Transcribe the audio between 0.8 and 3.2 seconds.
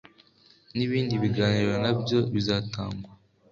ibindi biganiro na byo bizatangwa